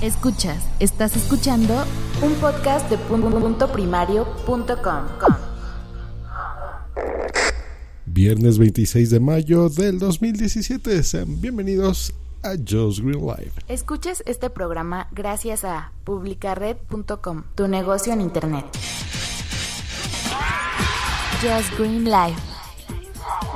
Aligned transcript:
Escuchas, 0.00 0.64
estás 0.78 1.16
escuchando 1.16 1.74
un 2.22 2.32
podcast 2.34 2.88
de 2.88 2.96
punto 2.98 3.66
primario.com. 3.72 5.04
Viernes 8.06 8.58
26 8.58 9.10
de 9.10 9.18
mayo 9.18 9.68
del 9.68 9.98
2017. 9.98 11.02
Sean 11.02 11.40
bienvenidos 11.40 12.14
a 12.44 12.50
Joe's 12.50 13.00
Green 13.00 13.26
Live. 13.26 13.50
Escuches 13.66 14.22
este 14.24 14.50
programa 14.50 15.08
gracias 15.10 15.64
a 15.64 15.90
publicared.com, 16.04 17.42
tu 17.56 17.66
negocio 17.66 18.12
en 18.12 18.20
internet. 18.20 18.66
Just 21.42 21.76
Green 21.76 22.04
Live. 22.04 22.36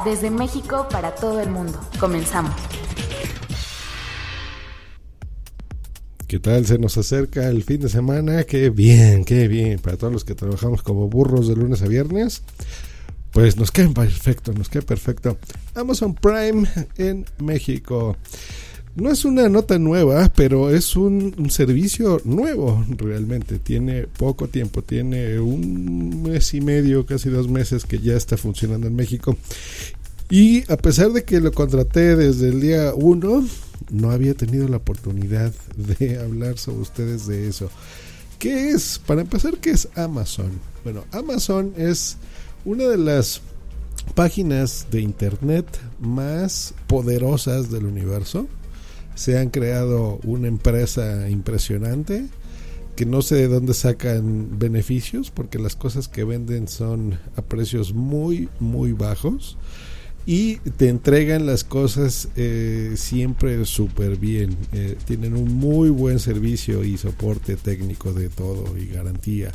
Desde 0.04 0.28
México 0.28 0.88
para 0.90 1.14
todo 1.14 1.38
el 1.38 1.50
mundo. 1.50 1.78
Comenzamos. 2.00 2.52
¿Qué 6.32 6.38
tal? 6.38 6.64
Se 6.64 6.78
nos 6.78 6.96
acerca 6.96 7.46
el 7.50 7.62
fin 7.62 7.82
de 7.82 7.90
semana. 7.90 8.44
Qué 8.44 8.70
bien, 8.70 9.22
qué 9.22 9.48
bien. 9.48 9.78
Para 9.80 9.98
todos 9.98 10.14
los 10.14 10.24
que 10.24 10.34
trabajamos 10.34 10.82
como 10.82 11.06
burros 11.06 11.46
de 11.46 11.54
lunes 11.54 11.82
a 11.82 11.88
viernes. 11.88 12.40
Pues 13.32 13.58
nos 13.58 13.70
queda 13.70 13.90
perfecto, 13.92 14.54
nos 14.54 14.70
queda 14.70 14.80
perfecto. 14.80 15.36
Amazon 15.74 16.14
Prime 16.14 16.66
en 16.96 17.26
México. 17.36 18.16
No 18.96 19.10
es 19.10 19.26
una 19.26 19.50
nota 19.50 19.78
nueva, 19.78 20.32
pero 20.34 20.70
es 20.70 20.96
un, 20.96 21.34
un, 21.36 21.50
servicio 21.50 22.22
nuevo 22.24 22.82
realmente. 22.96 23.58
Tiene 23.58 24.04
poco 24.04 24.48
tiempo, 24.48 24.80
tiene 24.80 25.38
un 25.38 26.22
mes 26.22 26.54
y 26.54 26.62
medio, 26.62 27.04
casi 27.04 27.28
dos 27.28 27.46
meses 27.46 27.84
que 27.84 27.98
ya 27.98 28.16
está 28.16 28.38
funcionando 28.38 28.86
en 28.86 28.96
México. 28.96 29.36
Y 30.30 30.64
a 30.72 30.78
pesar 30.78 31.12
de 31.12 31.24
que 31.24 31.40
lo 31.40 31.52
contraté 31.52 32.16
desde 32.16 32.48
el 32.48 32.62
día 32.62 32.94
1, 32.94 33.44
no 33.92 34.10
había 34.10 34.34
tenido 34.34 34.66
la 34.68 34.78
oportunidad 34.78 35.52
de 35.76 36.18
hablar 36.18 36.58
sobre 36.58 36.80
ustedes 36.80 37.26
de 37.26 37.48
eso. 37.48 37.70
¿Qué 38.38 38.70
es? 38.70 39.00
Para 39.06 39.20
empezar, 39.20 39.58
¿qué 39.58 39.70
es 39.70 39.88
Amazon? 39.94 40.50
Bueno, 40.82 41.04
Amazon 41.12 41.72
es 41.76 42.16
una 42.64 42.84
de 42.88 42.98
las 42.98 43.40
páginas 44.14 44.86
de 44.90 45.00
internet 45.00 45.66
más 46.00 46.74
poderosas 46.88 47.70
del 47.70 47.86
universo. 47.86 48.48
Se 49.14 49.38
han 49.38 49.50
creado 49.50 50.18
una 50.24 50.48
empresa 50.48 51.28
impresionante 51.28 52.26
que 52.96 53.06
no 53.06 53.22
sé 53.22 53.36
de 53.36 53.48
dónde 53.48 53.74
sacan 53.74 54.58
beneficios 54.58 55.30
porque 55.30 55.58
las 55.58 55.76
cosas 55.76 56.08
que 56.08 56.24
venden 56.24 56.68
son 56.68 57.18
a 57.36 57.42
precios 57.42 57.94
muy 57.94 58.48
muy 58.60 58.92
bajos 58.92 59.56
y 60.24 60.56
te 60.56 60.88
entregan 60.88 61.46
las 61.46 61.64
cosas 61.64 62.28
eh, 62.36 62.92
siempre 62.96 63.64
súper 63.64 64.16
bien. 64.16 64.56
Eh, 64.72 64.96
tienen 65.04 65.34
un 65.34 65.52
muy 65.54 65.90
buen 65.90 66.20
servicio 66.20 66.84
y 66.84 66.96
soporte 66.96 67.56
técnico 67.56 68.12
de 68.12 68.28
todo 68.28 68.76
y 68.78 68.86
garantía. 68.86 69.52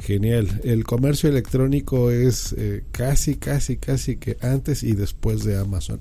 Genial. 0.00 0.60
El 0.64 0.84
comercio 0.84 1.28
electrónico 1.28 2.10
es 2.10 2.54
eh, 2.56 2.84
casi, 2.92 3.36
casi, 3.36 3.76
casi 3.76 4.16
que 4.16 4.38
antes 4.40 4.82
y 4.82 4.92
después 4.92 5.44
de 5.44 5.58
Amazon. 5.58 6.00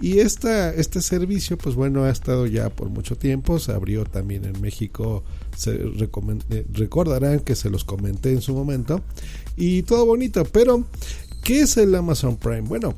Y 0.00 0.18
esta, 0.18 0.74
este 0.74 1.00
servicio, 1.00 1.56
pues 1.56 1.76
bueno, 1.76 2.04
ha 2.04 2.10
estado 2.10 2.46
ya 2.46 2.70
por 2.70 2.88
mucho 2.88 3.16
tiempo. 3.16 3.60
Se 3.60 3.72
abrió 3.72 4.04
también 4.04 4.44
en 4.44 4.60
México. 4.60 5.22
Se 5.56 5.78
recordarán 6.72 7.40
que 7.40 7.54
se 7.54 7.70
los 7.70 7.84
comenté 7.84 8.32
en 8.32 8.42
su 8.42 8.52
momento. 8.52 9.00
Y 9.56 9.84
todo 9.84 10.04
bonito. 10.04 10.44
Pero, 10.44 10.84
¿qué 11.44 11.60
es 11.60 11.76
el 11.76 11.94
Amazon 11.94 12.36
Prime? 12.36 12.62
Bueno, 12.62 12.96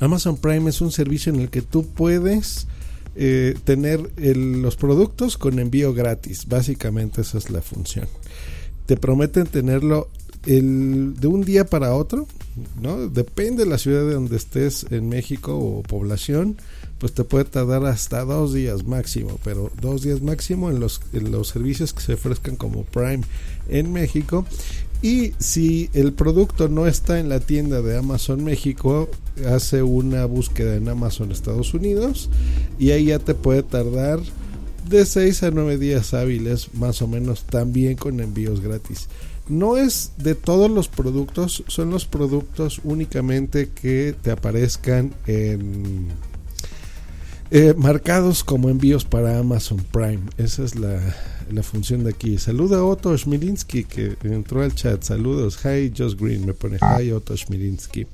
Amazon 0.00 0.36
Prime 0.36 0.70
es 0.70 0.80
un 0.80 0.90
servicio 0.90 1.32
en 1.32 1.40
el 1.40 1.50
que 1.50 1.62
tú 1.62 1.86
puedes 1.86 2.66
eh, 3.16 3.56
tener 3.64 4.10
el, 4.16 4.60
los 4.62 4.76
productos 4.76 5.38
con 5.38 5.58
envío 5.58 5.94
gratis. 5.94 6.46
Básicamente 6.48 7.20
esa 7.20 7.38
es 7.38 7.50
la 7.50 7.62
función. 7.62 8.08
Te 8.86 8.96
prometen 8.96 9.46
tenerlo 9.46 10.08
el, 10.46 11.14
de 11.18 11.26
un 11.26 11.44
día 11.44 11.64
para 11.64 11.94
otro, 11.94 12.26
¿no? 12.80 13.08
Depende 13.08 13.64
de 13.64 13.70
la 13.70 13.78
ciudad 13.78 14.04
de 14.06 14.14
donde 14.14 14.36
estés 14.36 14.86
en 14.90 15.08
México 15.08 15.56
o 15.56 15.82
población, 15.82 16.56
pues 16.98 17.12
te 17.12 17.24
puede 17.24 17.44
tardar 17.44 17.86
hasta 17.86 18.24
dos 18.24 18.52
días 18.52 18.84
máximo, 18.84 19.38
pero 19.42 19.70
dos 19.80 20.02
días 20.02 20.22
máximo 20.22 20.70
en 20.70 20.80
los, 20.80 21.00
en 21.12 21.30
los 21.30 21.48
servicios 21.48 21.92
que 21.92 22.02
se 22.02 22.14
ofrezcan 22.14 22.56
como 22.56 22.84
Prime 22.84 23.22
en 23.68 23.92
México. 23.92 24.44
Y 25.04 25.34
si 25.38 25.90
el 25.92 26.14
producto 26.14 26.70
no 26.70 26.86
está 26.86 27.20
en 27.20 27.28
la 27.28 27.38
tienda 27.38 27.82
de 27.82 27.98
Amazon 27.98 28.42
México, 28.42 29.10
hace 29.46 29.82
una 29.82 30.24
búsqueda 30.24 30.76
en 30.76 30.88
Amazon 30.88 31.30
Estados 31.30 31.74
Unidos 31.74 32.30
y 32.78 32.92
ahí 32.92 33.04
ya 33.04 33.18
te 33.18 33.34
puede 33.34 33.62
tardar 33.62 34.20
de 34.88 35.04
6 35.04 35.42
a 35.42 35.50
9 35.50 35.76
días 35.76 36.14
hábiles 36.14 36.72
más 36.72 37.02
o 37.02 37.06
menos 37.06 37.42
también 37.42 37.96
con 37.96 38.18
envíos 38.18 38.62
gratis. 38.62 39.08
No 39.46 39.76
es 39.76 40.12
de 40.16 40.34
todos 40.34 40.70
los 40.70 40.88
productos, 40.88 41.64
son 41.66 41.90
los 41.90 42.06
productos 42.06 42.80
únicamente 42.82 43.68
que 43.74 44.14
te 44.22 44.30
aparezcan 44.30 45.12
en 45.26 46.06
eh, 47.50 47.74
marcados 47.76 48.42
como 48.42 48.70
envíos 48.70 49.04
para 49.04 49.38
Amazon 49.38 49.84
Prime. 49.92 50.22
Esa 50.38 50.64
es 50.64 50.76
la, 50.76 50.98
la 51.50 51.62
función 51.62 52.04
de 52.04 52.10
aquí. 52.10 52.38
Saluda 52.38 52.78
a 52.78 52.84
Otto 52.84 53.16
Schmilinsky 53.16 53.84
que 53.84 54.16
entró 54.24 54.62
al 54.62 54.74
chat. 54.74 55.02
Saludos. 55.02 55.58
Hi, 55.64 55.92
Just 55.96 56.20
Green. 56.20 56.46
Me 56.46 56.54
pone 56.54 56.78
Hi, 56.80 57.10
Otto 57.12 57.36
Schmilinsky. 57.36 58.06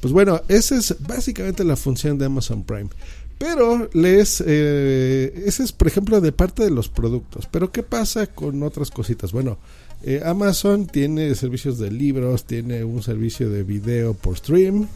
Pues 0.00 0.12
bueno, 0.12 0.40
esa 0.48 0.76
es 0.76 0.96
básicamente 1.00 1.62
la 1.64 1.76
función 1.76 2.18
de 2.18 2.26
Amazon 2.26 2.64
Prime. 2.64 2.90
Pero 3.38 3.88
les, 3.92 4.42
eh, 4.46 5.42
ese 5.46 5.64
es 5.64 5.72
por 5.72 5.88
ejemplo 5.88 6.20
de 6.20 6.30
parte 6.30 6.62
de 6.62 6.70
los 6.70 6.88
productos. 6.88 7.48
Pero 7.50 7.72
¿qué 7.72 7.82
pasa 7.82 8.28
con 8.28 8.62
otras 8.62 8.90
cositas? 8.90 9.32
Bueno, 9.32 9.58
eh, 10.04 10.22
Amazon 10.24 10.86
tiene 10.86 11.34
servicios 11.34 11.78
de 11.78 11.90
libros, 11.90 12.44
tiene 12.44 12.84
un 12.84 13.02
servicio 13.02 13.50
de 13.50 13.64
video 13.64 14.14
por 14.14 14.36
stream, 14.36 14.86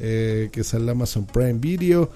eh, 0.00 0.48
que 0.52 0.62
es 0.62 0.72
el 0.74 0.88
Amazon 0.88 1.26
Prime 1.26 1.54
Video, 1.54 2.10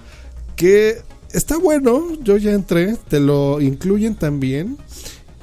que 0.55 0.97
está 1.31 1.57
bueno, 1.57 2.17
yo 2.23 2.37
ya 2.37 2.51
entré, 2.51 2.95
te 3.07 3.19
lo 3.19 3.61
incluyen 3.61 4.15
también. 4.15 4.77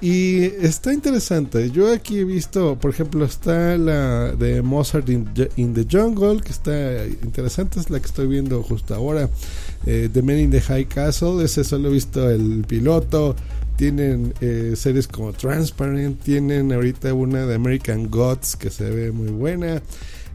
Y 0.00 0.42
está 0.42 0.92
interesante. 0.92 1.70
Yo 1.70 1.90
aquí 1.90 2.18
he 2.18 2.24
visto, 2.24 2.76
por 2.78 2.90
ejemplo, 2.90 3.24
está 3.24 3.78
la 3.78 4.32
de 4.32 4.60
Mozart 4.60 5.08
in, 5.08 5.24
the 5.32 5.86
Jungle, 5.90 6.42
que 6.42 6.52
está 6.52 7.06
interesante, 7.22 7.80
es 7.80 7.88
la 7.88 8.00
que 8.00 8.06
estoy 8.06 8.26
viendo 8.26 8.62
justo 8.62 8.94
ahora. 8.94 9.30
Eh, 9.86 10.10
the 10.12 10.20
Men 10.20 10.40
in 10.40 10.50
the 10.50 10.60
High 10.60 10.86
Castle, 10.88 11.42
ese 11.42 11.64
solo 11.64 11.88
he 11.88 11.92
visto 11.92 12.28
el 12.28 12.64
piloto. 12.68 13.34
Tienen 13.76 14.34
eh, 14.42 14.74
series 14.76 15.08
como 15.08 15.32
Transparent, 15.32 16.20
tienen 16.22 16.70
ahorita 16.72 17.14
una 17.14 17.46
de 17.46 17.54
American 17.54 18.10
Gods 18.10 18.56
que 18.56 18.68
se 18.68 18.90
ve 18.90 19.10
muy 19.10 19.30
buena. 19.30 19.80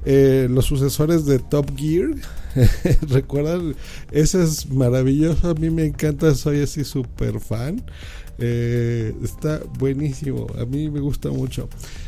Eh, 0.05 0.47
los 0.49 0.65
sucesores 0.65 1.25
de 1.25 1.39
Top 1.39 1.75
Gear, 1.75 2.11
recuerdan, 3.09 3.75
ese 4.11 4.43
es 4.43 4.69
maravilloso, 4.69 5.49
a 5.49 5.53
mí 5.55 5.69
me 5.69 5.85
encanta, 5.85 6.33
soy 6.35 6.61
así 6.61 6.83
súper 6.83 7.39
fan. 7.39 7.83
Eh, 8.37 9.13
está 9.21 9.61
buenísimo, 9.77 10.47
a 10.57 10.65
mí 10.65 10.89
me 10.89 11.01
gusta 11.01 11.29
mucho. 11.29 11.67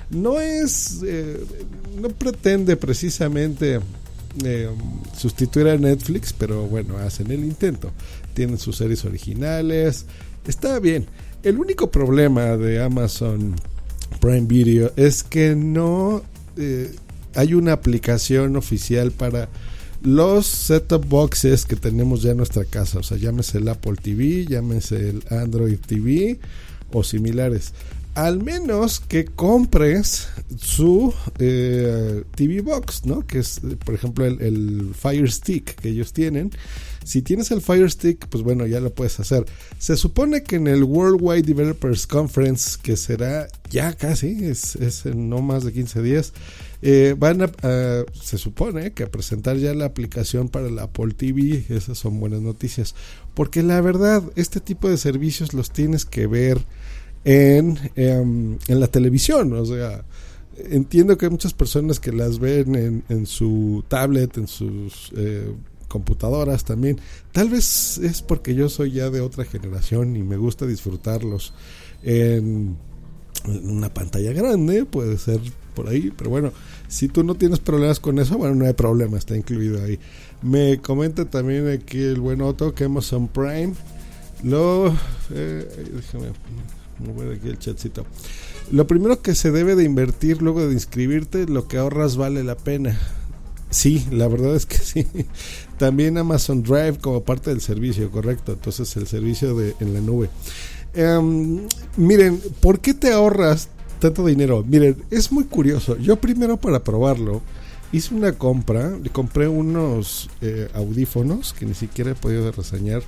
No 0.10 0.40
es, 0.40 1.02
eh, 1.06 1.44
no 2.02 2.10
pretende 2.10 2.78
precisamente 2.78 3.80
sustituir 5.18 5.68
a 5.68 5.78
Netflix, 5.78 6.32
pero 6.32 6.66
bueno, 6.68 6.98
hacen 6.98 7.30
el 7.32 7.44
intento. 7.44 7.92
Tienen 8.34 8.58
sus 8.58 8.78
series 8.78 9.04
originales, 9.04 10.06
está 10.48 10.80
bien. 10.80 11.06
El 11.44 11.58
único 11.58 11.92
problema 11.92 12.56
de 12.56 12.82
Amazon 12.82 13.56
Prime 14.22 14.48
Video 14.48 14.94
es 14.96 15.22
que 15.24 15.54
no 15.54 16.24
hay 17.36 17.54
una 17.54 17.74
aplicación 17.74 18.56
oficial 18.56 19.12
para 19.12 19.50
los 20.04 20.48
set-top 20.48 21.06
boxes 21.08 21.66
que 21.66 21.76
tenemos 21.76 22.24
ya 22.24 22.32
en 22.32 22.38
nuestra 22.38 22.66
casa, 22.66 23.00
o 23.00 23.04
sea, 23.04 23.18
llámese 23.18 23.60
el 23.60 23.68
Apple 23.68 23.96
TV, 24.02 24.46
llámese 24.48 25.10
el 25.10 25.24
Android 25.30 25.78
TV 25.78 26.40
o 26.92 27.04
similares. 27.04 27.74
Al 28.14 28.44
menos 28.44 29.00
que 29.00 29.24
compres 29.24 30.28
su 30.58 31.14
eh, 31.40 32.24
TV 32.36 32.60
Box, 32.60 33.06
¿no? 33.06 33.26
Que 33.26 33.40
es, 33.40 33.62
por 33.86 33.96
ejemplo, 33.96 34.26
el, 34.26 34.92
Fire 34.94 35.32
Stick 35.32 35.76
que 35.76 35.90
ellos 35.90 36.12
tienen. 36.12 36.52
Si 37.06 37.22
tienes 37.22 37.52
el 37.52 37.62
Fire 37.62 37.90
Stick, 37.90 38.28
pues 38.28 38.44
bueno, 38.44 38.68
ya 38.68 38.82
lo 38.82 38.94
puedes 38.94 39.18
hacer. 39.22 39.46
Se 39.80 39.96
supone 39.96 40.44
que 40.44 40.58
en 40.58 40.68
el 40.68 40.84
Worldwide 40.84 41.44
Developers 41.44 42.06
Conference, 42.06 42.78
que 42.84 42.98
será 42.98 43.48
ya 43.70 43.94
casi, 43.94 44.44
es, 44.44 44.76
es 44.76 45.06
en 45.06 45.30
no 45.30 45.42
más 45.42 45.64
de 45.64 45.72
15 45.72 46.02
días, 46.02 46.34
eh, 46.82 47.16
van 47.18 47.42
a, 47.42 47.52
se 48.14 48.38
supone 48.38 48.92
que 48.94 49.04
a 49.04 49.12
presentar 49.12 49.58
ya 49.58 49.74
la 49.74 49.86
aplicación 49.86 50.50
para 50.50 50.70
la 50.70 50.84
Apple 50.84 51.14
TV, 51.14 51.66
esas 51.70 51.98
son 51.98 52.20
buenas 52.20 52.42
noticias, 52.42 52.96
porque 53.34 53.64
la 53.64 53.82
verdad, 53.82 54.24
este 54.36 54.60
tipo 54.60 54.90
de 54.90 54.98
servicios 54.98 55.54
los 55.54 55.72
tienes 55.72 56.06
que 56.06 56.28
ver 56.28 56.60
en, 57.24 57.78
um, 57.98 58.58
en 58.68 58.80
la 58.80 58.88
televisión, 58.88 59.54
o 59.54 59.66
sea, 59.66 60.04
entiendo 60.58 61.18
que 61.18 61.26
hay 61.26 61.32
muchas 61.32 61.54
personas 61.54 62.00
que 62.00 62.12
las 62.12 62.40
ven 62.40 62.76
en, 62.76 63.04
en 63.10 63.26
su 63.26 63.84
tablet, 63.88 64.38
en 64.38 64.48
sus 64.48 65.12
eh, 65.16 65.54
computadoras 65.88 66.64
también. 66.64 67.00
Tal 67.32 67.50
vez 67.50 67.98
es 67.98 68.22
porque 68.22 68.56
yo 68.56 68.70
soy 68.70 68.92
ya 68.92 69.10
de 69.10 69.22
otra 69.22 69.46
generación 69.46 70.16
y 70.16 70.24
me 70.24 70.38
gusta 70.38 70.66
disfrutarlos 70.66 71.54
en 72.04 72.78
una 73.46 73.94
pantalla 73.94 74.34
grande, 74.34 74.86
puede 74.86 75.18
ser 75.18 75.42
ahí, 75.88 76.12
pero 76.16 76.30
bueno, 76.30 76.52
si 76.88 77.08
tú 77.08 77.24
no 77.24 77.36
tienes 77.36 77.60
problemas 77.60 78.00
con 78.00 78.20
eso, 78.20 78.38
bueno, 78.38 78.56
no 78.56 78.66
hay 78.66 78.74
problema, 78.74 79.18
está 79.18 79.36
incluido 79.36 79.84
ahí. 79.84 80.00
Me 80.42 80.80
comenta 80.80 81.26
también 81.26 81.70
aquí 81.70 82.02
el 82.02 82.20
buen 82.20 82.42
Otto 82.42 82.74
que 82.74 82.86
Amazon 82.86 83.28
Prime 83.28 83.74
lo 84.44 84.88
eh, 85.30 85.90
déjame 85.94 86.32
mover 87.00 87.38
aquí 87.38 87.50
el 87.50 87.60
chatcito. 87.60 88.06
Lo 88.72 88.88
primero 88.88 89.22
que 89.22 89.36
se 89.36 89.52
debe 89.52 89.76
de 89.76 89.84
invertir 89.84 90.42
luego 90.42 90.66
de 90.66 90.74
inscribirte, 90.74 91.46
lo 91.46 91.68
que 91.68 91.78
ahorras 91.78 92.16
vale 92.16 92.44
la 92.44 92.56
pena. 92.56 92.98
Sí, 93.70 94.06
la 94.12 94.28
verdad 94.28 94.56
es 94.56 94.66
que 94.66 94.78
sí. 94.80 95.08
También 95.78 96.18
Amazon 96.18 96.64
Drive 96.64 97.00
como 97.00 97.24
parte 97.24 97.50
del 97.50 97.62
servicio, 97.62 98.12
correcto. 98.12 98.54
Entonces 98.54 98.96
el 98.98 99.08
servicio 99.08 99.56
de 99.56 99.76
en 99.80 99.94
la 99.94 100.02
nube. 100.02 100.30
Em, 100.94 101.68
miren, 101.98 102.42
¿por 102.60 102.80
qué 102.80 102.94
te 102.94 103.12
ahorras 103.12 103.70
tanto 104.02 104.26
dinero? 104.26 104.66
Miren, 104.68 104.98
es 105.10 105.32
muy 105.32 105.46
curioso. 105.46 105.98
Yo 105.98 106.18
primero 106.18 106.58
para 106.58 106.84
probarlo 106.84 107.42
hice 107.94 108.16
una 108.16 108.34
compra, 108.34 108.98
le 108.98 109.10
compré 109.10 109.48
unos 109.48 110.30
eh, 110.42 110.70
audífonos 110.74 111.54
que 111.54 111.66
ni 111.66 111.74
siquiera 111.74 112.12
he 112.12 112.16
podido 112.16 112.52
reseñar 112.52 113.04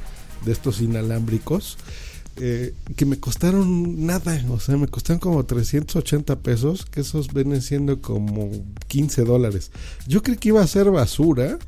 de 0.45 0.51
estos 0.51 0.81
inalámbricos. 0.81 1.78
Eh, 2.38 2.74
que 2.95 3.06
me 3.06 3.19
costaron 3.19 4.07
nada, 4.07 4.44
o 4.50 4.60
sea, 4.60 4.75
me 4.75 4.88
costaron 4.88 5.19
como 5.19 5.45
380 5.45 6.40
pesos, 6.40 6.84
que 6.84 7.01
esos 7.01 7.31
vienen 7.31 7.62
siendo 7.62 8.01
como 8.01 8.50
15 8.88 9.24
dólares. 9.24 9.72
Yo 10.07 10.24
creí 10.24 10.38
que 10.38 10.50
iba 10.50 10.62
a 10.63 10.68
ser 10.68 10.90
basura 10.90 11.60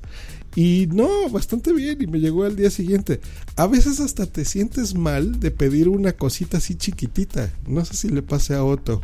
y 0.56 0.88
no, 0.88 1.30
bastante 1.30 1.74
bien 1.74 2.02
y 2.02 2.08
me 2.08 2.20
llegó 2.20 2.44
al 2.44 2.56
día 2.56 2.70
siguiente. 2.70 3.20
A 3.56 3.68
veces 3.68 4.00
hasta 4.00 4.26
te 4.26 4.46
sientes 4.46 4.96
mal 4.96 5.40
de 5.40 5.52
pedir 5.52 5.90
una 5.90 6.14
cosita 6.14 6.58
así 6.58 6.76
chiquitita, 6.76 7.52
no 7.68 7.84
sé 7.86 7.96
si 7.96 8.10
le 8.10 8.22
pase 8.22 8.56
a 8.56 8.64
Otto, 8.64 9.02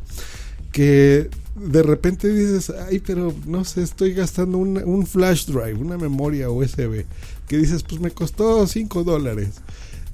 que 0.72 1.30
de 1.56 1.84
repente 1.84 2.30
dices, 2.30 2.72
ay, 2.88 3.00
pero 3.00 3.34
no 3.46 3.66
sé, 3.66 3.84
estoy 3.84 4.14
gastando 4.14 4.58
un 4.58 5.06
flash 5.06 5.46
drive, 5.46 5.74
una 5.74 5.98
memoria 5.98 6.50
USB, 6.50 7.06
que 7.48 7.58
dices, 7.58 7.84
pues 7.84 8.00
me 8.00 8.12
costó 8.12 8.66
5 8.66 9.04
dólares 9.04 9.62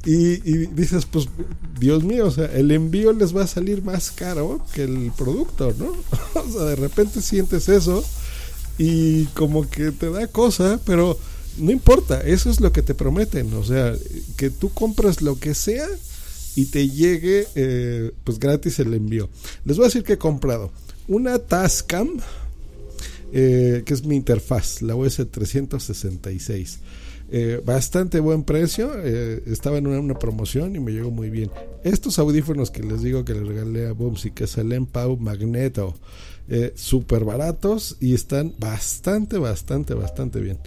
y, 0.07 0.67
dices, 0.67 1.05
pues, 1.05 1.27
Dios 1.77 2.01
mío, 2.03 2.27
o 2.27 2.31
sea, 2.31 2.45
el 2.45 2.71
envío 2.71 3.11
les 3.11 3.35
va 3.35 3.43
a 3.43 3.47
salir 3.47 3.83
más 3.83 4.11
caro 4.11 4.61
que 4.73 4.83
el 4.83 5.11
producto, 5.17 5.73
¿no? 5.77 5.91
o 6.41 6.49
sea, 6.49 6.63
de 6.63 6.75
repente 6.77 7.21
sientes 7.21 7.67
eso 7.67 8.05
y 8.77 9.25
como 9.27 9.69
que 9.69 9.91
te 9.91 10.09
da 10.09 10.27
cosa, 10.27 10.79
pero 10.85 11.17
no 11.57 11.71
importa, 11.71 12.21
eso 12.21 12.49
es 12.49 12.59
lo 12.59 12.71
que 12.71 12.81
te 12.81 12.93
prometen, 12.93 13.53
o 13.53 13.63
sea, 13.63 13.93
que 14.35 14.49
tú 14.49 14.69
compras 14.69 15.21
lo 15.21 15.39
que 15.39 15.55
sea 15.55 15.87
y 16.55 16.65
te 16.65 16.89
llegue, 16.89 17.47
eh, 17.55 18.11
pues, 18.23 18.39
gratis 18.39 18.79
el 18.79 18.93
envío. 18.93 19.29
Les 19.65 19.77
voy 19.77 19.85
a 19.85 19.87
decir 19.87 20.03
que 20.03 20.13
he 20.13 20.17
comprado 20.17 20.71
una 21.07 21.39
Tascam, 21.39 22.17
eh, 23.31 23.83
que 23.85 23.93
es 23.93 24.03
mi 24.03 24.15
interfaz, 24.15 24.81
la 24.81 24.95
US 24.95 25.17
366 25.29 26.79
eh, 27.29 27.61
bastante 27.65 28.19
buen 28.21 28.43
precio. 28.43 28.97
Estaba 29.03 29.77
en 29.77 29.87
una, 29.87 30.17
promoción 30.17 30.75
y 30.75 30.79
me 30.79 30.91
llegó 30.91 31.11
muy 31.11 31.29
bien. 31.29 31.51
Estos 31.83 32.19
audífonos 32.19 32.71
que 32.71 32.83
les 32.83 33.01
digo 33.01 33.25
que 33.25 33.33
le 33.33 33.43
regalé 33.43 33.87
a 33.87 33.91
Bumsy, 33.91 34.31
que 34.31 34.45
es 34.45 34.57
el 34.57 34.71
Empau 34.71 35.17
Magneto, 35.17 35.95
eh, 36.49 36.73
súper 36.75 37.25
baratos 37.25 37.97
y 37.99 38.13
están 38.13 38.53
bastante, 38.57 39.37
bastante, 39.37 39.93
bastante 39.93 40.39
bien. 40.39 40.57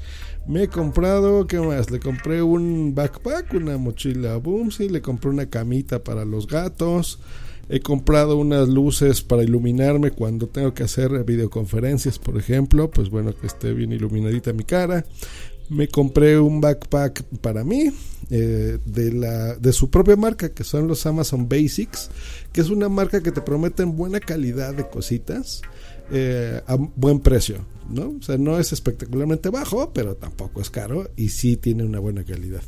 Me 0.46 0.64
he 0.64 0.68
comprado, 0.68 1.46
¿qué 1.46 1.58
más? 1.58 1.90
Le 1.90 2.00
compré 2.00 2.42
un 2.42 2.94
backpack, 2.94 3.54
una 3.54 3.78
mochila 3.78 4.34
a 4.34 4.36
Bumsy, 4.36 4.88
le 4.88 5.00
compré 5.02 5.30
una 5.30 5.46
camita 5.46 6.02
para 6.02 6.24
los 6.24 6.46
gatos. 6.46 7.18
He 7.68 7.80
comprado 7.80 8.36
unas 8.36 8.68
luces 8.68 9.22
para 9.22 9.44
iluminarme 9.44 10.10
cuando 10.10 10.48
tengo 10.48 10.74
que 10.74 10.82
hacer 10.82 11.24
videoconferencias, 11.24 12.18
por 12.18 12.36
ejemplo. 12.36 12.90
Pues 12.90 13.10
bueno, 13.10 13.32
que 13.34 13.46
esté 13.46 13.72
bien 13.72 13.92
iluminadita 13.92 14.52
mi 14.52 14.64
cara 14.64 15.04
me 15.70 15.88
compré 15.88 16.38
un 16.38 16.60
backpack 16.60 17.22
para 17.40 17.64
mí 17.64 17.90
eh, 18.28 18.78
de, 18.84 19.12
la, 19.12 19.54
de 19.54 19.72
su 19.72 19.88
propia 19.88 20.16
marca, 20.16 20.50
que 20.50 20.64
son 20.64 20.86
los 20.86 21.06
Amazon 21.06 21.48
Basics, 21.48 22.10
que 22.52 22.60
es 22.60 22.68
una 22.68 22.88
marca 22.88 23.22
que 23.22 23.32
te 23.32 23.40
prometen 23.40 23.96
buena 23.96 24.20
calidad 24.20 24.74
de 24.74 24.88
cositas 24.88 25.62
eh, 26.10 26.60
a 26.66 26.76
buen 26.76 27.20
precio, 27.20 27.64
¿no? 27.90 28.16
O 28.18 28.22
sea, 28.22 28.38
no 28.38 28.58
es 28.58 28.72
espectacularmente 28.72 29.50
bajo, 29.50 29.92
pero 29.92 30.16
tampoco 30.16 30.60
es 30.60 30.70
caro 30.70 31.10
y 31.16 31.30
sí 31.30 31.56
tiene 31.56 31.84
una 31.84 31.98
buena 31.98 32.24
calidad. 32.24 32.62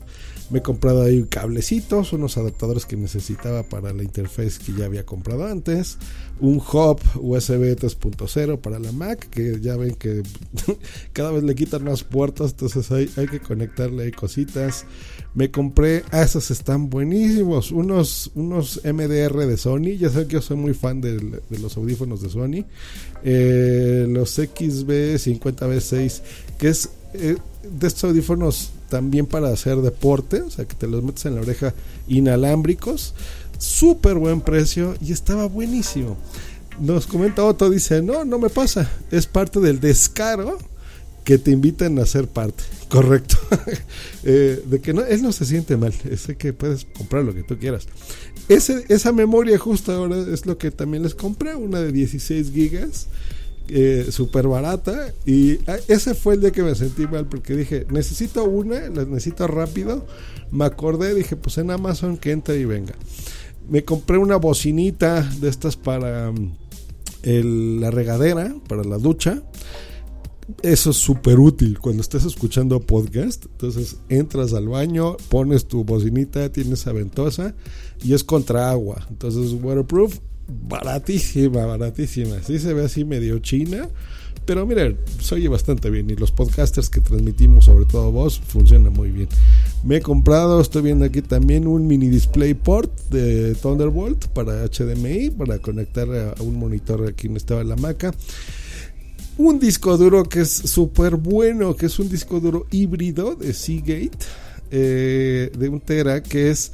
Me 0.51 0.59
he 0.59 0.63
comprado 0.63 1.03
ahí 1.03 1.25
cablecitos, 1.25 2.13
unos 2.13 2.37
adaptadores 2.37 2.85
que 2.85 2.97
necesitaba 2.97 3.63
para 3.63 3.93
la 3.93 4.03
interfaz 4.03 4.59
que 4.59 4.73
ya 4.73 4.85
había 4.85 5.07
comprado 5.07 5.47
antes, 5.47 5.99
un 6.41 6.57
hub 6.57 7.01
USB 7.15 7.77
3.0 7.77 8.61
para 8.61 8.79
la 8.79 8.93
Mac, 8.93 9.29
que 9.31 9.61
ya 9.61 9.77
ven 9.77 9.95
que 9.95 10.23
cada 11.13 11.31
vez 11.31 11.43
le 11.43 11.55
quitan 11.55 11.85
más 11.85 12.05
puertas, 12.05 12.51
entonces 12.51 12.91
hay, 12.91 13.11
hay 13.17 13.29
que 13.29 13.41
conectarle 13.41 14.05
ahí 14.05 14.11
cositas. 14.11 14.85
Me 15.35 15.51
compré, 15.51 16.05
ah, 16.11 16.23
esos 16.23 16.51
están 16.51 16.91
buenísimos, 16.91 17.73
unos, 17.73 18.31
unos 18.35 18.83
MDR 18.85 19.47
de 19.47 19.57
Sony, 19.57 19.97
ya 19.99 20.11
saben 20.11 20.29
que 20.29 20.35
yo 20.35 20.43
soy 20.43 20.59
muy 20.59 20.75
fan 20.75 21.01
de, 21.01 21.41
los 21.49 21.75
audífonos 21.79 22.21
de 22.21 22.29
Sony, 22.29 22.67
eh, 23.25 24.05
los 24.09 24.39
XB50B6, 24.39 26.21
que 26.59 26.69
es 26.69 26.91
eh, 27.15 27.37
de 27.63 27.87
estos 27.87 28.05
audífonos 28.05 28.73
también 28.91 29.25
para 29.25 29.49
hacer 29.49 29.79
deporte, 29.79 30.43
o 30.43 30.51
sea 30.51 30.67
que 30.67 30.75
te 30.75 30.87
los 30.87 31.03
metes 31.03 31.25
en 31.25 31.37
la 31.37 31.41
oreja 31.41 31.73
inalámbricos, 32.09 33.15
súper 33.57 34.17
buen 34.17 34.43
precio 34.43 34.97
y 35.01 35.13
estaba 35.13 35.47
buenísimo. 35.47 36.19
Nos 36.79 37.07
comenta 37.07 37.45
Otto, 37.45 37.71
dice, 37.71 38.03
no, 38.03 38.27
no 38.27 38.39
me 38.39 38.51
pasa, 38.51 38.91
es 39.11 39.27
parte 39.27 39.61
del 39.61 39.81
descaro 39.81 40.59
que 41.25 41.39
te 41.39 41.51
invitan 41.51 41.99
a 41.99 42.07
ser 42.07 42.29
parte, 42.29 42.65
correcto. 42.89 43.37
Eh, 44.25 44.63
de 44.67 44.81
que 44.81 44.95
no, 44.95 45.05
él 45.05 45.21
no 45.21 45.33
se 45.33 45.45
siente 45.45 45.77
mal, 45.77 45.93
es 46.09 46.29
que 46.39 46.53
puedes 46.53 46.85
comprar 46.97 47.25
lo 47.25 47.35
que 47.35 47.43
tú 47.43 47.59
quieras. 47.59 47.89
Ese, 48.49 48.85
esa 48.89 49.11
memoria 49.11 49.59
justo 49.59 49.91
ahora 49.91 50.17
es 50.33 50.47
lo 50.47 50.59
que 50.59 50.71
también 50.71 51.03
les 51.03 51.17
compré, 51.17 51.57
una 51.57 51.81
de 51.81 51.91
16 51.91 52.53
gigas 52.53 53.09
eh, 53.69 54.09
súper 54.11 54.49
barata. 54.49 55.13
Y 55.25 55.59
ah, 55.67 55.77
ese 55.89 56.15
fue 56.15 56.35
el 56.35 56.41
día 56.41 56.51
que 56.51 56.63
me 56.63 56.75
sentí 56.75 57.07
mal 57.07 57.27
porque 57.27 57.57
dije, 57.57 57.87
necesito 57.91 58.45
una, 58.45 58.81
la 58.89 59.05
necesito 59.05 59.47
rápido. 59.47 60.07
Me 60.51 60.65
acordé, 60.65 61.15
dije, 61.15 61.37
pues 61.37 61.59
en 61.59 61.71
Amazon 61.71 62.17
que 62.17 62.33
entre 62.33 62.59
y 62.59 62.65
venga. 62.65 62.95
Me 63.69 63.85
compré 63.85 64.19
una 64.19 64.37
bocinita 64.37 65.23
de 65.41 65.49
estas 65.49 65.77
para 65.77 66.33
mm, 66.33 67.81
la 67.81 67.91
regadera, 67.91 68.55
para 68.69 68.85
la 68.85 68.99
ducha. 68.99 69.43
Eso 70.63 70.91
es 70.91 70.97
súper 70.97 71.39
útil 71.39 71.79
cuando 71.79 72.03
estés 72.03 72.25
escuchando 72.25 72.81
podcast. 72.81 73.47
Entonces 73.47 73.97
entras 74.09 74.53
al 74.53 74.69
baño, 74.69 75.17
pones 75.29 75.67
tu 75.67 75.85
bocinita, 75.85 76.51
tienes 76.51 76.87
aventosa 76.87 77.55
y 78.03 78.15
es 78.15 78.25
contra 78.25 78.71
agua. 78.71 79.07
Entonces 79.11 79.53
waterproof 79.61 80.19
baratísima, 80.47 81.67
baratísima. 81.67 82.43
Sí 82.43 82.59
se 82.59 82.75
ve 82.75 82.85
así 82.85 83.05
medio 83.05 83.39
china. 83.39 83.89
Pero 84.45 84.67
miren, 84.67 84.99
se 85.21 85.37
oye 85.37 85.47
bastante 85.49 85.89
bien 85.89 86.11
y 86.11 86.17
los 86.17 86.33
podcasters 86.33 86.91
que 86.91 87.01
transmitimos, 87.01 87.67
sobre 87.67 87.85
todo 87.85 88.11
vos, 88.11 88.41
funcionan 88.41 88.93
muy 88.93 89.13
bien. 89.13 89.29
Me 89.85 89.99
he 89.99 90.01
comprado, 90.01 90.61
estoy 90.61 90.83
viendo 90.83 91.05
aquí 91.05 91.23
también 91.23 91.69
un 91.69 91.87
mini 91.87 92.09
display 92.09 92.53
port 92.55 92.91
de 93.11 93.55
Thunderbolt 93.55 94.27
para 94.29 94.67
HDMI, 94.67 95.31
para 95.31 95.61
conectar 95.61 96.09
a 96.11 96.43
un 96.43 96.59
monitor 96.59 97.07
aquí 97.07 97.29
en 97.29 97.37
estaba 97.37 97.63
la 97.63 97.77
maca. 97.77 98.13
Un 99.39 99.59
disco 99.59 99.97
duro 99.97 100.25
que 100.25 100.41
es 100.41 100.51
súper 100.51 101.17
bueno, 101.17 101.75
que 101.75 101.87
es 101.87 101.99
un 101.99 102.09
disco 102.09 102.39
duro 102.39 102.67
híbrido 102.71 103.35
de 103.35 103.55
Seagate, 103.55 104.19
eh, 104.71 105.51
de 105.57 105.69
un 105.69 105.81
tera, 105.81 106.23
que 106.23 106.51
es 106.51 106.73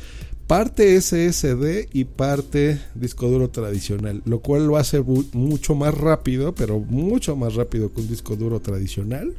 parte 0.49 1.01
SSD 1.01 1.89
y 1.93 2.05
parte 2.05 2.81
disco 2.95 3.29
duro 3.29 3.51
tradicional, 3.51 4.23
lo 4.25 4.41
cual 4.41 4.67
lo 4.67 4.77
hace 4.77 5.01
mucho 5.33 5.75
más 5.75 5.95
rápido, 5.95 6.55
pero 6.55 6.81
mucho 6.81 7.37
más 7.37 7.55
rápido 7.55 7.93
que 7.93 8.01
un 8.01 8.09
disco 8.09 8.35
duro 8.35 8.59
tradicional, 8.59 9.35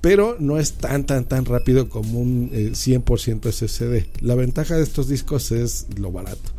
pero 0.00 0.36
no 0.38 0.58
es 0.58 0.74
tan 0.74 1.04
tan 1.04 1.24
tan 1.24 1.44
rápido 1.44 1.88
como 1.88 2.20
un 2.20 2.50
100% 2.50 3.46
eh, 3.46 3.52
SSD. 3.52 4.22
La 4.22 4.34
ventaja 4.34 4.76
de 4.76 4.84
estos 4.84 5.08
discos 5.08 5.52
es 5.52 5.88
lo 5.98 6.10
barato. 6.10 6.50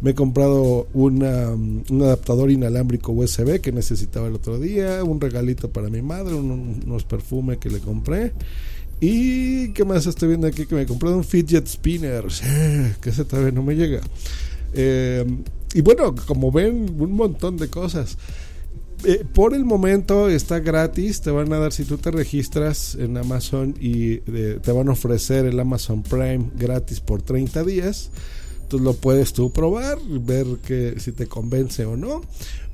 Me 0.00 0.10
he 0.10 0.14
comprado 0.14 0.88
un 0.92 1.22
adaptador 1.22 2.50
inalámbrico 2.50 3.12
USB 3.12 3.60
que 3.60 3.72
necesitaba 3.72 4.28
el 4.28 4.34
otro 4.34 4.58
día, 4.58 5.02
un 5.02 5.20
regalito 5.20 5.70
para 5.70 5.88
mi 5.88 6.02
madre, 6.02 6.34
unos 6.34 7.04
perfumes 7.04 7.58
que 7.58 7.70
le 7.70 7.80
compré 7.80 8.32
y 9.00 9.72
qué 9.72 9.84
más 9.84 10.06
estoy 10.06 10.28
viendo 10.28 10.46
aquí 10.46 10.66
que 10.66 10.74
me 10.74 10.82
he 10.82 10.86
comprado 10.86 11.16
un 11.16 11.24
fidget 11.24 11.66
spinner, 11.66 12.24
que 13.00 13.10
ese 13.10 13.24
todavía 13.24 13.52
no 13.52 13.62
me 13.62 13.74
llega. 13.74 14.00
Eh, 14.72 15.24
y 15.74 15.80
bueno, 15.82 16.14
como 16.26 16.50
ven, 16.50 16.96
un 16.98 17.12
montón 17.12 17.56
de 17.56 17.68
cosas. 17.68 18.16
Eh, 19.04 19.24
por 19.30 19.52
el 19.52 19.66
momento 19.66 20.30
está 20.30 20.60
gratis, 20.60 21.20
te 21.20 21.30
van 21.30 21.52
a 21.52 21.58
dar 21.58 21.72
si 21.72 21.84
tú 21.84 21.98
te 21.98 22.10
registras 22.10 22.94
en 22.94 23.18
Amazon 23.18 23.74
y 23.78 24.22
eh, 24.26 24.58
te 24.62 24.72
van 24.72 24.88
a 24.88 24.92
ofrecer 24.92 25.44
el 25.44 25.60
Amazon 25.60 26.02
Prime 26.02 26.50
gratis 26.56 27.00
por 27.00 27.20
30 27.20 27.64
días. 27.64 28.10
Entonces 28.66 28.84
lo 28.84 28.94
puedes 28.94 29.32
tú 29.32 29.52
probar, 29.52 29.96
ver 30.08 30.44
que 30.66 30.98
si 30.98 31.12
te 31.12 31.28
convence 31.28 31.84
o 31.84 31.96
no. 31.96 32.22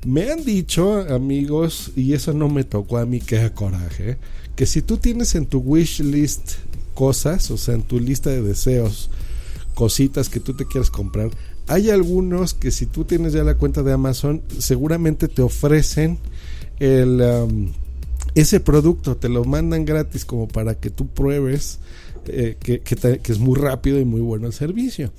Me 0.07 0.31
han 0.31 0.43
dicho, 0.43 1.01
amigos, 1.07 1.91
y 1.95 2.13
eso 2.13 2.33
no 2.33 2.49
me 2.49 2.63
tocó 2.63 2.97
a 2.97 3.05
mí, 3.05 3.19
que 3.19 3.51
coraje, 3.51 4.17
que 4.55 4.65
si 4.65 4.81
tú 4.81 4.97
tienes 4.97 5.35
en 5.35 5.45
tu 5.45 5.59
wish 5.59 5.99
list 5.99 6.53
cosas, 6.95 7.51
o 7.51 7.57
sea, 7.57 7.75
en 7.75 7.83
tu 7.83 7.99
lista 7.99 8.31
de 8.31 8.41
deseos, 8.41 9.11
cositas 9.75 10.29
que 10.29 10.39
tú 10.39 10.55
te 10.55 10.65
quieres 10.65 10.89
comprar, 10.89 11.29
hay 11.67 11.91
algunos 11.91 12.55
que 12.55 12.71
si 12.71 12.87
tú 12.87 13.05
tienes 13.05 13.33
ya 13.33 13.43
la 13.43 13.53
cuenta 13.53 13.83
de 13.83 13.93
Amazon, 13.93 14.41
seguramente 14.57 15.27
te 15.27 15.43
ofrecen 15.43 16.17
el, 16.79 17.21
um, 17.21 17.71
ese 18.33 18.59
producto, 18.59 19.15
te 19.15 19.29
lo 19.29 19.45
mandan 19.45 19.85
gratis 19.85 20.25
como 20.25 20.47
para 20.47 20.73
que 20.73 20.89
tú 20.89 21.05
pruebes 21.05 21.77
eh, 22.25 22.57
que, 22.59 22.79
que, 22.79 23.31
es 23.31 23.37
muy 23.37 23.59
rápido 23.59 23.99
y 23.99 24.05
muy 24.05 24.21
bueno 24.21 24.47
el 24.47 24.53
servicio. 24.53 25.11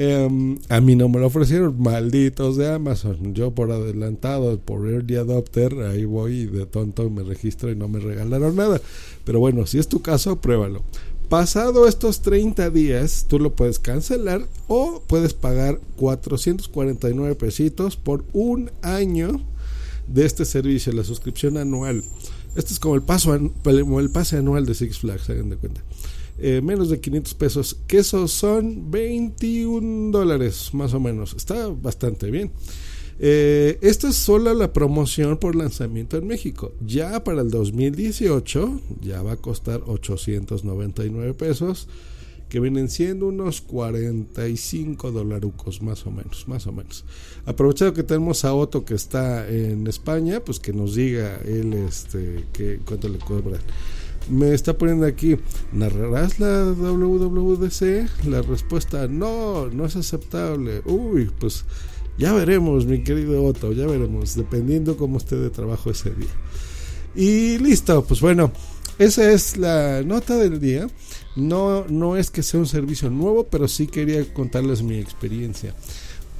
Em, 0.00 0.60
a 0.68 0.80
mí 0.80 0.94
no 0.94 1.08
me 1.08 1.18
lo 1.18 1.26
ofrecieron, 1.26 1.74
malditos 1.82 2.56
de 2.56 2.72
Amazon. 2.72 3.34
Yo 3.34 3.50
por 3.50 3.72
adelantado, 3.72 4.56
por 4.60 4.88
early 4.88 5.16
adopter, 5.16 5.74
ahí 5.80 6.04
voy 6.04 6.46
de 6.46 6.66
tonto 6.66 7.10
me 7.10 7.24
registro 7.24 7.68
y 7.72 7.74
no 7.74 7.88
me 7.88 7.98
regalaron 7.98 8.54
nada. 8.54 8.80
Pero 9.24 9.40
bueno, 9.40 9.66
si 9.66 9.80
es 9.80 9.88
tu 9.88 10.00
caso, 10.00 10.40
pruébalo. 10.40 10.84
Pasado 11.28 11.88
estos 11.88 12.22
30 12.22 12.70
días, 12.70 13.26
tú 13.28 13.40
lo 13.40 13.56
puedes 13.56 13.80
cancelar 13.80 14.46
o 14.68 15.02
puedes 15.04 15.34
pagar 15.34 15.80
449 15.96 17.34
pesitos 17.34 17.96
por 17.96 18.24
un 18.32 18.70
año 18.82 19.40
de 20.06 20.26
este 20.26 20.44
servicio, 20.44 20.92
la 20.92 21.02
suscripción 21.02 21.56
anual. 21.56 22.04
Este 22.54 22.72
es 22.72 22.78
como 22.78 22.94
el, 22.94 23.02
paso, 23.02 23.34
el 23.34 24.10
pase 24.10 24.36
anual 24.36 24.64
de 24.64 24.74
Six 24.74 25.00
Flags, 25.00 25.28
hagan 25.28 25.50
de 25.50 25.56
cuenta. 25.56 25.82
Eh, 26.40 26.60
menos 26.62 26.88
de 26.88 27.00
500 27.00 27.34
pesos, 27.34 27.76
que 27.86 27.98
esos 27.98 28.30
son 28.30 28.90
21 28.90 30.12
dólares 30.12 30.70
más 30.72 30.94
o 30.94 31.00
menos. 31.00 31.34
Está 31.34 31.68
bastante 31.68 32.30
bien. 32.30 32.52
Eh, 33.20 33.78
esta 33.82 34.08
es 34.08 34.14
solo 34.14 34.54
la 34.54 34.72
promoción 34.72 35.38
por 35.38 35.56
lanzamiento 35.56 36.16
en 36.16 36.26
México. 36.26 36.72
Ya 36.84 37.24
para 37.24 37.42
el 37.42 37.50
2018 37.50 38.80
ya 39.00 39.22
va 39.22 39.32
a 39.32 39.36
costar 39.36 39.82
899 39.86 41.34
pesos, 41.34 41.88
que 42.48 42.60
vienen 42.60 42.88
siendo 42.88 43.26
unos 43.26 43.60
45 43.60 45.10
dolarucos 45.10 45.82
más 45.82 46.06
o 46.06 46.10
menos, 46.10 46.46
más 46.46 46.66
o 46.66 46.72
menos. 46.72 47.04
Aprovechado 47.44 47.92
que 47.92 48.04
tenemos 48.04 48.44
a 48.44 48.54
Otto 48.54 48.84
que 48.84 48.94
está 48.94 49.48
en 49.48 49.86
España, 49.86 50.40
pues 50.40 50.60
que 50.60 50.72
nos 50.72 50.94
diga 50.94 51.40
él 51.44 51.74
este 51.74 52.44
que 52.52 52.78
cuánto 52.86 53.08
le 53.08 53.18
cobran. 53.18 53.60
Me 54.30 54.52
está 54.52 54.76
poniendo 54.76 55.06
aquí, 55.06 55.36
¿narrarás 55.72 56.38
la 56.38 56.64
WWDC? 56.64 58.26
La 58.26 58.42
respuesta, 58.42 59.08
no, 59.08 59.68
no 59.68 59.86
es 59.86 59.96
aceptable. 59.96 60.82
Uy, 60.84 61.30
pues 61.38 61.64
ya 62.18 62.32
veremos, 62.32 62.84
mi 62.84 63.02
querido 63.02 63.42
Otto, 63.44 63.72
ya 63.72 63.86
veremos, 63.86 64.34
dependiendo 64.34 64.96
cómo 64.96 65.18
esté 65.18 65.36
de 65.36 65.50
trabajo 65.50 65.90
ese 65.90 66.10
día. 66.10 66.28
Y 67.14 67.58
listo, 67.58 68.04
pues 68.04 68.20
bueno, 68.20 68.52
esa 68.98 69.30
es 69.30 69.56
la 69.56 70.02
nota 70.02 70.36
del 70.36 70.60
día. 70.60 70.88
No, 71.36 71.86
no 71.88 72.16
es 72.16 72.30
que 72.30 72.42
sea 72.42 72.60
un 72.60 72.66
servicio 72.66 73.08
nuevo, 73.10 73.44
pero 73.44 73.68
sí 73.68 73.86
quería 73.86 74.32
contarles 74.34 74.82
mi 74.82 74.98
experiencia. 74.98 75.74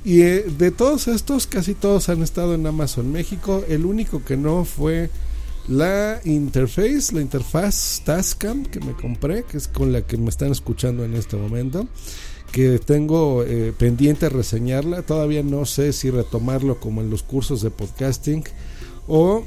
Y 0.04 0.22
eh, 0.22 0.44
de 0.58 0.70
todos 0.70 1.08
estos, 1.08 1.46
casi 1.46 1.74
todos 1.74 2.08
han 2.08 2.22
estado 2.22 2.54
en 2.54 2.66
Amazon 2.66 3.12
México. 3.12 3.64
El 3.68 3.86
único 3.86 4.24
que 4.24 4.36
no 4.36 4.64
fue 4.64 5.10
la 5.68 6.20
interface, 6.24 7.14
la 7.14 7.20
interfaz 7.20 8.02
Tascam 8.04 8.64
que 8.64 8.80
me 8.80 8.92
compré, 8.92 9.44
que 9.44 9.58
es 9.58 9.68
con 9.68 9.92
la 9.92 10.02
que 10.02 10.16
me 10.16 10.30
están 10.30 10.52
escuchando 10.52 11.04
en 11.04 11.14
este 11.14 11.36
momento 11.36 11.86
que 12.52 12.78
tengo 12.78 13.44
eh, 13.44 13.72
pendiente 13.76 14.28
reseñarla. 14.28 15.02
Todavía 15.02 15.42
no 15.42 15.66
sé 15.66 15.92
si 15.92 16.10
retomarlo 16.10 16.80
como 16.80 17.00
en 17.00 17.10
los 17.10 17.22
cursos 17.22 17.62
de 17.62 17.70
podcasting 17.70 18.44
o 19.06 19.44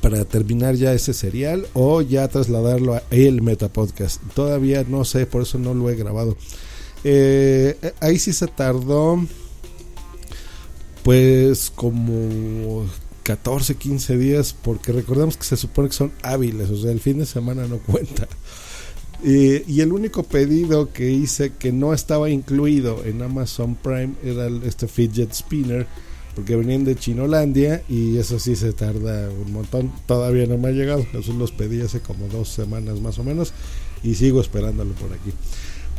para 0.00 0.24
terminar 0.24 0.76
ya 0.76 0.92
ese 0.92 1.12
serial 1.12 1.66
o 1.74 2.00
ya 2.00 2.28
trasladarlo 2.28 2.94
a 2.94 3.02
el 3.10 3.42
Metapodcast. 3.42 4.22
Todavía 4.34 4.84
no 4.88 5.04
sé, 5.04 5.26
por 5.26 5.42
eso 5.42 5.58
no 5.58 5.74
lo 5.74 5.90
he 5.90 5.96
grabado. 5.96 6.36
Eh, 7.04 7.76
ahí 8.00 8.18
sí 8.18 8.32
se 8.32 8.46
tardó 8.46 9.24
pues 11.02 11.72
como 11.74 12.84
14, 13.22 13.76
15 13.76 14.16
días 14.16 14.54
porque 14.60 14.92
recordemos 14.92 15.36
que 15.36 15.44
se 15.44 15.56
supone 15.56 15.88
que 15.88 15.94
son 15.94 16.12
hábiles, 16.22 16.70
o 16.70 16.76
sea, 16.76 16.90
el 16.90 17.00
fin 17.00 17.18
de 17.18 17.26
semana 17.26 17.66
no 17.66 17.78
cuenta 17.78 18.28
y 19.22 19.80
el 19.80 19.92
único 19.92 20.22
pedido 20.22 20.92
que 20.92 21.10
hice 21.10 21.52
que 21.52 21.72
no 21.72 21.92
estaba 21.92 22.30
incluido 22.30 23.04
en 23.04 23.20
Amazon 23.22 23.74
Prime 23.74 24.14
era 24.24 24.48
este 24.64 24.88
fidget 24.88 25.34
spinner, 25.34 25.86
porque 26.34 26.56
venían 26.56 26.84
de 26.84 26.96
Chinolandia 26.96 27.82
y 27.88 28.16
eso 28.16 28.38
sí 28.38 28.56
se 28.56 28.72
tarda 28.72 29.28
un 29.30 29.52
montón. 29.52 29.92
Todavía 30.06 30.46
no 30.46 30.56
me 30.56 30.68
ha 30.68 30.72
llegado, 30.72 31.04
eso 31.12 31.32
los 31.34 31.52
pedí 31.52 31.82
hace 31.82 32.00
como 32.00 32.28
dos 32.28 32.48
semanas 32.48 33.00
más 33.00 33.18
o 33.18 33.24
menos 33.24 33.52
y 34.02 34.14
sigo 34.14 34.40
esperándolo 34.40 34.94
por 34.94 35.12
aquí. 35.12 35.32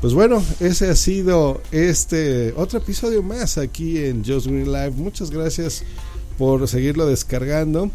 Pues 0.02 0.16
bueno, 0.16 0.44
ese 0.60 0.90
ha 0.90 0.96
sido 0.96 1.62
este 1.72 2.54
otro 2.58 2.80
episodio 2.80 3.22
más 3.22 3.60
aquí 3.60 4.00
en 4.00 4.26
Just 4.26 4.48
Green 4.48 4.72
Live. 4.72 4.92
Muchas 4.92 5.30
gracias 5.30 5.84
por 6.42 6.68
seguirlo 6.68 7.06
descargando. 7.06 7.92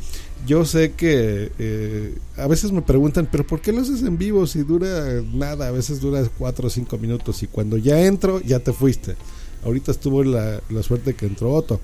Yo 0.47 0.65
sé 0.65 0.93
que 0.93 1.51
eh, 1.59 2.15
a 2.37 2.47
veces 2.47 2.71
me 2.71 2.81
preguntan, 2.81 3.29
pero 3.29 3.45
¿por 3.45 3.61
qué 3.61 3.73
lo 3.73 3.81
haces 3.81 4.05
en 4.05 4.19
vivo 4.19 4.47
si 4.47 4.61
dura 4.61 5.21
nada? 5.35 5.67
A 5.67 5.73
veces 5.73 6.01
dura 6.01 6.23
4 6.39 6.69
o 6.69 6.71
5 6.71 6.97
minutos 6.99 7.43
y 7.43 7.49
cuando 7.49 7.77
ya 7.77 8.01
entro 8.03 8.41
ya 8.41 8.61
te 8.61 8.73
fuiste. 8.73 9.17
Ahorita 9.65 9.91
estuvo 9.91 10.23
la, 10.23 10.61
la 10.71 10.85
suerte 10.85 11.15
que 11.15 11.27
entró 11.27 11.55
Otto. 11.55 11.81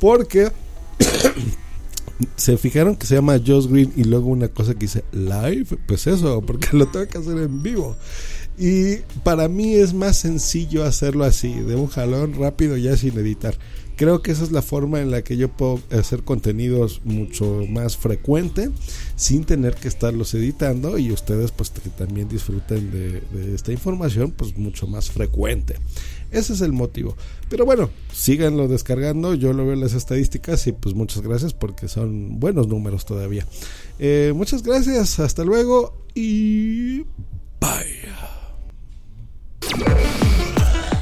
Porque 0.00 0.50
se 2.34 2.56
fijaron 2.56 2.96
que 2.96 3.06
se 3.06 3.14
llama 3.14 3.38
Josh 3.38 3.68
Green 3.68 3.92
y 3.94 4.02
luego 4.02 4.26
una 4.26 4.48
cosa 4.48 4.72
que 4.74 4.86
dice 4.86 5.04
live, 5.12 5.66
pues 5.86 6.08
eso, 6.08 6.42
porque 6.42 6.76
lo 6.76 6.88
tengo 6.88 7.06
que 7.06 7.18
hacer 7.18 7.38
en 7.38 7.62
vivo. 7.62 7.94
Y 8.58 8.96
para 9.22 9.46
mí 9.46 9.76
es 9.76 9.94
más 9.94 10.16
sencillo 10.16 10.82
hacerlo 10.82 11.22
así, 11.22 11.52
de 11.52 11.76
un 11.76 11.86
jalón 11.86 12.34
rápido 12.34 12.76
ya 12.76 12.96
sin 12.96 13.16
editar 13.16 13.56
creo 13.96 14.22
que 14.22 14.30
esa 14.30 14.44
es 14.44 14.52
la 14.52 14.62
forma 14.62 15.00
en 15.00 15.10
la 15.10 15.22
que 15.22 15.36
yo 15.36 15.48
puedo 15.48 15.80
hacer 15.90 16.22
contenidos 16.22 17.00
mucho 17.04 17.64
más 17.68 17.96
frecuente 17.96 18.70
sin 19.16 19.44
tener 19.44 19.74
que 19.74 19.88
estarlos 19.88 20.34
editando 20.34 20.98
y 20.98 21.12
ustedes 21.12 21.50
pues 21.50 21.70
que 21.70 21.90
también 21.90 22.28
disfruten 22.28 22.90
de, 22.92 23.54
esta 23.54 23.72
información 23.72 24.30
pues 24.30 24.56
mucho 24.56 24.86
más 24.86 25.10
frecuente. 25.10 25.76
Ese 26.30 26.52
es 26.52 26.60
el 26.60 26.72
motivo. 26.72 27.16
Pero 27.48 27.64
bueno 27.64 27.90
síganlo 28.12 28.68
descargando 28.68 29.34
yo 29.34 29.52
lo 29.52 29.64
veo 29.64 29.74
en 29.74 29.80
las 29.80 29.94
estadísticas 29.94 30.66
y 30.66 30.72
pues 30.72 30.94
muchas 30.94 31.22
gracias 31.22 31.54
porque 31.54 31.88
son 31.88 32.38
buenos 32.38 32.68
números 32.68 33.06
todavía. 33.06 33.46
Eh, 33.98 34.32
muchas 34.36 34.62
gracias 34.62 35.18
hasta 35.18 35.42
luego 35.42 36.04
y 36.14 37.04
bye 37.60 38.06